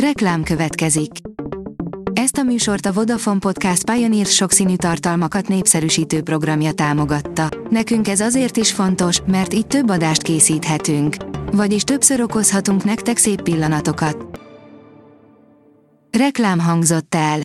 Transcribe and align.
Reklám 0.00 0.42
következik. 0.42 1.10
Ezt 2.12 2.36
a 2.36 2.42
műsort 2.42 2.86
a 2.86 2.92
Vodafone 2.92 3.38
Podcast 3.38 3.90
Pioneer 3.90 4.26
sokszínű 4.26 4.76
tartalmakat 4.76 5.48
népszerűsítő 5.48 6.22
programja 6.22 6.72
támogatta. 6.72 7.48
Nekünk 7.70 8.08
ez 8.08 8.20
azért 8.20 8.56
is 8.56 8.72
fontos, 8.72 9.20
mert 9.26 9.54
így 9.54 9.66
több 9.66 9.90
adást 9.90 10.22
készíthetünk. 10.22 11.16
Vagyis 11.52 11.82
többször 11.82 12.20
okozhatunk 12.20 12.84
nektek 12.84 13.16
szép 13.16 13.42
pillanatokat. 13.42 14.40
Reklám 16.18 16.58
hangzott 16.58 17.14
el. 17.14 17.40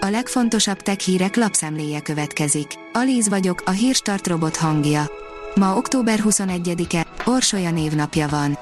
A 0.00 0.06
legfontosabb 0.06 0.78
tech 0.78 0.98
hírek 0.98 1.36
lapszemléje 1.36 2.00
következik. 2.00 2.66
Alíz 2.92 3.28
vagyok, 3.28 3.62
a 3.66 3.70
hírstart 3.70 4.26
robot 4.26 4.56
hangja. 4.56 5.10
Ma 5.54 5.76
október 5.76 6.18
21-e, 6.24 7.06
Orsolya 7.24 7.70
névnapja 7.70 8.28
van. 8.28 8.58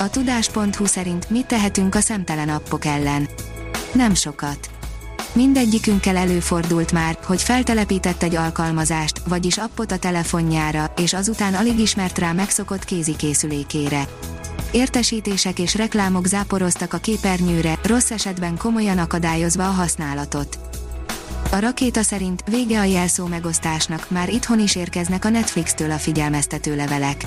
A 0.00 0.10
tudás.hu 0.10 0.84
szerint 0.84 1.30
mit 1.30 1.46
tehetünk 1.46 1.94
a 1.94 2.00
szemtelen 2.00 2.48
appok 2.48 2.84
ellen? 2.84 3.28
Nem 3.92 4.14
sokat. 4.14 4.70
Mindegyikünkkel 5.32 6.16
előfordult 6.16 6.92
már, 6.92 7.18
hogy 7.24 7.42
feltelepített 7.42 8.22
egy 8.22 8.36
alkalmazást, 8.36 9.20
vagyis 9.28 9.56
appot 9.56 9.92
a 9.92 9.98
telefonjára, 9.98 10.92
és 10.96 11.12
azután 11.12 11.54
alig 11.54 11.78
ismert 11.78 12.18
rá 12.18 12.32
megszokott 12.32 12.84
kézikészülékére. 12.84 14.08
Értesítések 14.70 15.58
és 15.58 15.74
reklámok 15.74 16.26
záporoztak 16.26 16.92
a 16.92 16.98
képernyőre, 16.98 17.78
rossz 17.82 18.10
esetben 18.10 18.56
komolyan 18.56 18.98
akadályozva 18.98 19.68
a 19.68 19.72
használatot. 19.72 20.58
A 21.50 21.58
rakéta 21.58 22.02
szerint 22.02 22.42
vége 22.48 22.78
a 22.78 22.84
jelszó 22.84 23.26
megosztásnak, 23.26 24.10
már 24.10 24.28
itthon 24.28 24.60
is 24.60 24.76
érkeznek 24.76 25.24
a 25.24 25.28
Netflix-től 25.28 25.90
a 25.90 25.98
figyelmeztető 25.98 26.76
levelek. 26.76 27.26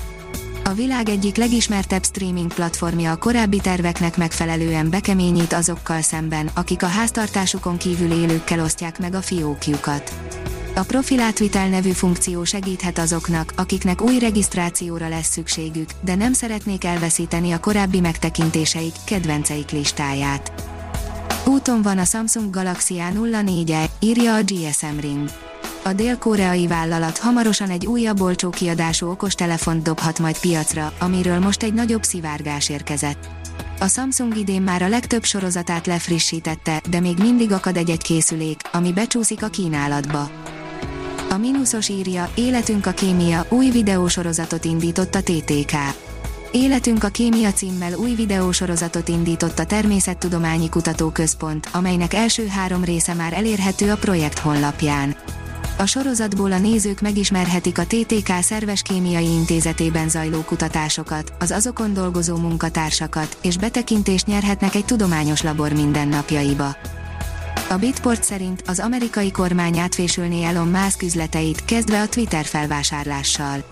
A 0.66 0.72
világ 0.72 1.08
egyik 1.08 1.36
legismertebb 1.36 2.04
streaming 2.04 2.54
platformja 2.54 3.10
a 3.10 3.16
korábbi 3.16 3.58
terveknek 3.58 4.16
megfelelően 4.16 4.90
bekeményít 4.90 5.52
azokkal 5.52 6.00
szemben, 6.00 6.50
akik 6.54 6.82
a 6.82 6.86
háztartásukon 6.86 7.76
kívül 7.76 8.10
élőkkel 8.12 8.60
osztják 8.60 8.98
meg 8.98 9.14
a 9.14 9.22
fiókjukat. 9.22 10.12
A 10.74 10.82
profilátvitel 10.82 11.68
nevű 11.68 11.90
funkció 11.90 12.44
segíthet 12.44 12.98
azoknak, 12.98 13.52
akiknek 13.56 14.02
új 14.02 14.18
regisztrációra 14.18 15.08
lesz 15.08 15.30
szükségük, 15.30 15.90
de 16.04 16.14
nem 16.14 16.32
szeretnék 16.32 16.84
elveszíteni 16.84 17.52
a 17.52 17.60
korábbi 17.60 18.00
megtekintéseik, 18.00 18.94
kedvenceik 19.04 19.70
listáját. 19.70 20.52
Úton 21.46 21.82
van 21.82 21.98
a 21.98 22.04
Samsung 22.04 22.50
Galaxy 22.50 22.96
A04e, 22.98 23.84
írja 24.00 24.34
a 24.34 24.42
GSM 24.42 24.98
Ring. 25.00 25.28
A 25.86 25.92
dél-koreai 25.92 26.66
vállalat 26.66 27.18
hamarosan 27.18 27.70
egy 27.70 27.86
újabb 27.86 28.20
olcsó 28.20 28.50
kiadású 28.50 29.08
okostelefont 29.08 29.82
dobhat 29.82 30.18
majd 30.18 30.38
piacra, 30.38 30.92
amiről 30.98 31.38
most 31.38 31.62
egy 31.62 31.74
nagyobb 31.74 32.02
szivárgás 32.02 32.68
érkezett. 32.68 33.28
A 33.80 33.88
Samsung 33.88 34.36
idén 34.36 34.62
már 34.62 34.82
a 34.82 34.88
legtöbb 34.88 35.24
sorozatát 35.24 35.86
lefrissítette, 35.86 36.80
de 36.90 37.00
még 37.00 37.18
mindig 37.18 37.52
akad 37.52 37.76
egy-egy 37.76 38.02
készülék, 38.02 38.60
ami 38.72 38.92
becsúszik 38.92 39.42
a 39.42 39.48
kínálatba. 39.48 40.30
A 41.30 41.36
mínuszos 41.36 41.88
írja, 41.88 42.30
Életünk 42.34 42.86
a 42.86 42.92
kémia, 42.92 43.46
új 43.48 43.70
videósorozatot 43.70 44.64
indított 44.64 45.14
a 45.14 45.22
TTK. 45.22 45.72
Életünk 46.52 47.04
a 47.04 47.08
kémia 47.08 47.52
címmel 47.52 47.94
új 47.94 48.14
videósorozatot 48.14 49.08
indított 49.08 49.58
a 49.58 49.66
Természettudományi 49.66 50.68
Kutatóközpont, 50.68 51.68
amelynek 51.72 52.14
első 52.14 52.46
három 52.46 52.84
része 52.84 53.14
már 53.14 53.32
elérhető 53.32 53.90
a 53.90 53.96
projekt 53.96 54.38
honlapján. 54.38 55.16
A 55.76 55.86
sorozatból 55.86 56.52
a 56.52 56.58
nézők 56.58 57.00
megismerhetik 57.00 57.78
a 57.78 57.84
TTK 57.86 58.32
szerves 58.40 58.82
kémiai 58.82 59.32
intézetében 59.32 60.08
zajló 60.08 60.40
kutatásokat, 60.40 61.32
az 61.38 61.50
azokon 61.50 61.92
dolgozó 61.92 62.36
munkatársakat, 62.36 63.36
és 63.42 63.56
betekintést 63.56 64.26
nyerhetnek 64.26 64.74
egy 64.74 64.84
tudományos 64.84 65.42
labor 65.42 65.72
mindennapjaiba. 65.72 66.76
A 67.68 67.76
Bitport 67.76 68.22
szerint 68.22 68.62
az 68.66 68.80
amerikai 68.80 69.30
kormány 69.30 69.78
átfésülné 69.78 70.44
Elon 70.44 70.68
Musk 70.68 71.02
üzleteit, 71.02 71.64
kezdve 71.64 72.00
a 72.00 72.08
Twitter 72.08 72.44
felvásárlással. 72.44 73.64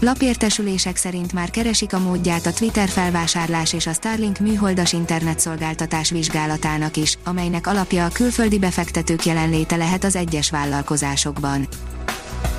Lapértesülések 0.00 0.96
szerint 0.96 1.32
már 1.32 1.50
keresik 1.50 1.92
a 1.92 1.98
módját 1.98 2.46
a 2.46 2.52
Twitter 2.52 2.88
felvásárlás 2.88 3.72
és 3.72 3.86
a 3.86 3.92
Starlink 3.92 4.38
műholdas 4.38 4.92
internetszolgáltatás 4.92 6.10
vizsgálatának 6.10 6.96
is, 6.96 7.18
amelynek 7.24 7.66
alapja 7.66 8.04
a 8.04 8.10
külföldi 8.12 8.58
befektetők 8.58 9.24
jelenléte 9.24 9.76
lehet 9.76 10.04
az 10.04 10.16
egyes 10.16 10.50
vállalkozásokban. 10.50 11.68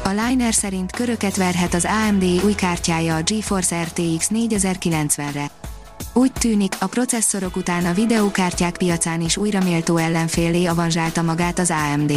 A 0.03 0.09
Liner 0.09 0.53
szerint 0.53 0.91
köröket 0.91 1.35
verhet 1.35 1.73
az 1.73 1.87
AMD 2.07 2.23
új 2.23 2.53
kártyája 2.53 3.15
a 3.15 3.21
GeForce 3.23 3.81
RTX 3.81 4.29
4090-re. 4.33 5.51
Úgy 6.13 6.31
tűnik, 6.31 6.73
a 6.79 6.87
processzorok 6.87 7.55
után 7.55 7.85
a 7.85 7.93
videókártyák 7.93 8.77
piacán 8.77 9.21
is 9.21 9.37
újra 9.37 9.63
méltó 9.63 9.97
ellenfélé 9.97 10.65
avanzsálta 10.65 11.21
magát 11.21 11.59
az 11.59 11.71
AMD. 11.71 12.13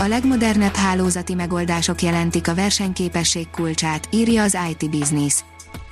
A 0.00 0.08
legmodernebb 0.08 0.74
hálózati 0.74 1.34
megoldások 1.34 2.02
jelentik 2.02 2.48
a 2.48 2.54
versenyképesség 2.54 3.50
kulcsát, 3.50 4.08
írja 4.10 4.42
az 4.42 4.56
IT 4.70 4.90
Business. 4.90 5.34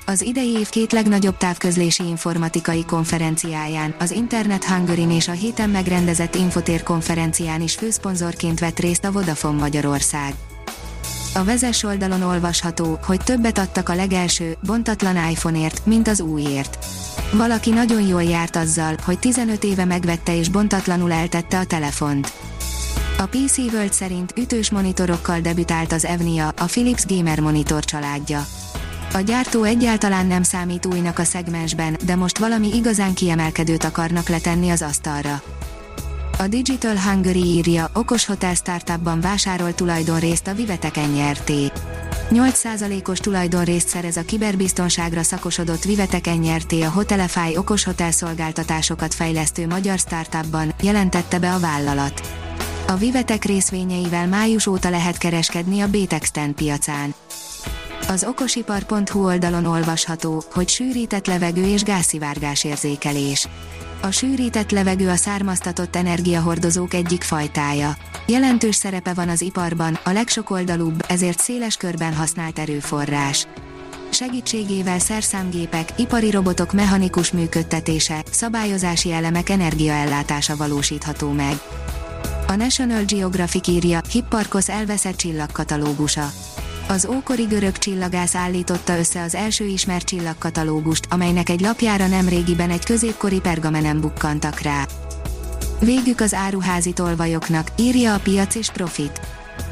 Az 0.05 0.21
idei 0.21 0.49
év 0.49 0.69
két 0.69 0.91
legnagyobb 0.91 1.37
távközlési 1.37 2.03
informatikai 2.03 2.85
konferenciáján, 2.85 3.95
az 3.99 4.11
Internet 4.11 4.63
hungary 4.63 5.15
és 5.15 5.27
a 5.27 5.31
héten 5.31 5.69
megrendezett 5.69 6.35
Infotér 6.35 6.83
konferencián 6.83 7.61
is 7.61 7.75
főszponzorként 7.75 8.59
vett 8.59 8.79
részt 8.79 9.05
a 9.05 9.11
Vodafone 9.11 9.59
Magyarország. 9.59 10.33
A 11.33 11.43
vezes 11.43 11.83
oldalon 11.83 12.21
olvasható, 12.21 12.99
hogy 13.05 13.23
többet 13.23 13.57
adtak 13.57 13.89
a 13.89 13.95
legelső, 13.95 14.57
bontatlan 14.65 15.29
iPhone-ért, 15.29 15.85
mint 15.85 16.07
az 16.07 16.21
újért. 16.21 16.85
Valaki 17.33 17.69
nagyon 17.69 18.01
jól 18.01 18.23
járt 18.23 18.55
azzal, 18.55 18.95
hogy 19.05 19.19
15 19.19 19.63
éve 19.63 19.85
megvette 19.85 20.35
és 20.35 20.49
bontatlanul 20.49 21.11
eltette 21.11 21.59
a 21.59 21.65
telefont. 21.65 22.48
A 23.19 23.25
PC 23.25 23.57
World 23.57 23.93
szerint 23.93 24.33
ütős 24.37 24.69
monitorokkal 24.69 25.39
debütált 25.39 25.91
az 25.91 26.05
Evnia, 26.05 26.47
a 26.47 26.65
Philips 26.65 27.05
Gamer 27.05 27.39
monitor 27.39 27.83
családja. 27.85 28.45
A 29.13 29.19
gyártó 29.19 29.63
egyáltalán 29.63 30.25
nem 30.25 30.43
számít 30.43 30.85
újnak 30.85 31.19
a 31.19 31.23
szegmensben, 31.23 31.97
de 32.05 32.15
most 32.15 32.37
valami 32.37 32.75
igazán 32.75 33.13
kiemelkedőt 33.13 33.83
akarnak 33.83 34.29
letenni 34.29 34.69
az 34.69 34.81
asztalra. 34.81 35.41
A 36.37 36.47
Digital 36.47 36.97
Hungary 36.97 37.43
írja, 37.43 37.89
okos 37.93 38.25
hotel 38.25 38.53
startupban 38.53 39.21
vásárol 39.21 39.73
tulajdonrészt 39.73 40.47
a 40.47 40.53
Vivetek 40.53 40.95
NRT. 40.95 41.51
8%-os 42.29 43.19
tulajdonrészt 43.19 43.87
szerez 43.87 44.17
a 44.17 44.25
kiberbiztonságra 44.25 45.23
szakosodott 45.23 45.83
Vivetek 45.83 46.25
NRT 46.25 46.71
a 46.71 46.89
Hotelefy 46.89 47.57
okos 47.57 47.83
hotel 47.83 48.11
szolgáltatásokat 48.11 49.13
fejlesztő 49.13 49.67
magyar 49.67 49.97
startupban, 49.97 50.73
jelentette 50.81 51.39
be 51.39 51.53
a 51.53 51.59
vállalat. 51.59 52.38
A 52.89 52.95
Vivetek 52.95 53.45
részvényeivel 53.45 54.27
május 54.27 54.67
óta 54.67 54.89
lehet 54.89 55.17
kereskedni 55.17 55.81
a 55.81 55.87
Bétexten 55.87 56.53
piacán. 56.53 57.13
Az 58.07 58.23
okosipar.hu 58.23 59.25
oldalon 59.25 59.65
olvasható, 59.65 60.43
hogy 60.51 60.69
sűrített 60.69 61.27
levegő 61.27 61.65
és 61.65 61.83
gázszivárgás 61.83 62.63
érzékelés. 62.63 63.47
A 64.01 64.11
sűrített 64.11 64.71
levegő 64.71 65.09
a 65.09 65.15
származtatott 65.15 65.95
energiahordozók 65.95 66.93
egyik 66.93 67.23
fajtája. 67.23 67.97
Jelentős 68.27 68.75
szerepe 68.75 69.13
van 69.13 69.29
az 69.29 69.41
iparban, 69.41 69.99
a 70.03 70.11
legsokoldalúbb, 70.11 71.05
ezért 71.07 71.39
széles 71.39 71.77
körben 71.77 72.13
használt 72.13 72.59
erőforrás. 72.59 73.47
Segítségével 74.09 74.99
szerszámgépek, 74.99 75.89
ipari 75.97 76.31
robotok 76.31 76.73
mechanikus 76.73 77.31
működtetése, 77.31 78.23
szabályozási 78.31 79.11
elemek 79.11 79.49
energiaellátása 79.49 80.55
valósítható 80.55 81.31
meg. 81.31 81.59
A 82.49 82.55
National 82.55 83.03
Geographic 83.03 83.67
írja, 83.67 84.01
Hipparkos 84.11 84.69
elveszett 84.69 85.15
csillagkatalógusa. 85.15 86.31
Az 86.87 87.05
ókori 87.05 87.43
görög 87.43 87.77
csillagász 87.77 88.35
állította 88.35 88.97
össze 88.97 89.21
az 89.21 89.35
első 89.35 89.65
ismert 89.65 90.05
csillagkatalógust, 90.05 91.07
amelynek 91.09 91.49
egy 91.49 91.61
lapjára 91.61 92.07
nemrégiben 92.07 92.69
egy 92.69 92.85
középkori 92.85 93.39
pergamenem 93.39 94.01
bukkantak 94.01 94.59
rá. 94.59 94.85
Végük 95.79 96.19
az 96.19 96.33
áruházi 96.33 96.93
tolvajoknak, 96.93 97.71
írja 97.77 98.13
a 98.13 98.19
piac 98.19 98.55
és 98.55 98.69
profit. 98.69 99.21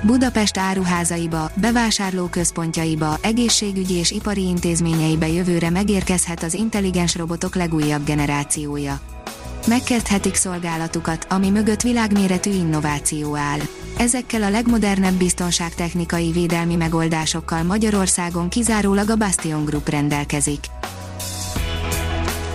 Budapest 0.01 0.57
áruházaiba, 0.57 1.51
bevásárlóközpontjaiba, 1.55 3.17
egészségügyi 3.21 3.93
és 3.93 4.11
ipari 4.11 4.47
intézményeibe 4.47 5.27
jövőre 5.27 5.69
megérkezhet 5.69 6.43
az 6.43 6.53
intelligens 6.53 7.15
robotok 7.15 7.55
legújabb 7.55 8.05
generációja 8.05 8.99
megkezdhetik 9.67 10.35
szolgálatukat, 10.35 11.27
ami 11.29 11.49
mögött 11.49 11.81
világméretű 11.81 12.51
innováció 12.51 13.35
áll. 13.35 13.59
Ezekkel 13.97 14.43
a 14.43 14.49
legmodernebb 14.49 15.13
biztonságtechnikai 15.13 16.31
védelmi 16.31 16.75
megoldásokkal 16.75 17.63
Magyarországon 17.63 18.49
kizárólag 18.49 19.09
a 19.09 19.15
Bastion 19.15 19.65
Group 19.65 19.89
rendelkezik. 19.89 20.65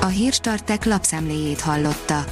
A 0.00 0.06
Hírstartek 0.06 0.84
lapszemléjét 0.84 1.60
hallotta. 1.60 2.24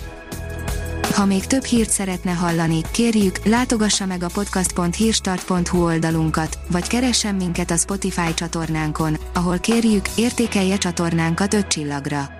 Ha 1.14 1.24
még 1.24 1.46
több 1.46 1.64
hírt 1.64 1.90
szeretne 1.90 2.30
hallani, 2.30 2.80
kérjük, 2.90 3.44
látogassa 3.44 4.06
meg 4.06 4.22
a 4.22 4.28
podcast.hírstart.hu 4.32 5.84
oldalunkat, 5.84 6.58
vagy 6.70 6.86
keressen 6.86 7.34
minket 7.34 7.70
a 7.70 7.76
Spotify 7.76 8.34
csatornánkon, 8.34 9.16
ahol 9.34 9.58
kérjük, 9.58 10.06
értékelje 10.16 10.76
csatornánkat 10.76 11.54
5 11.54 11.66
csillagra. 11.66 12.39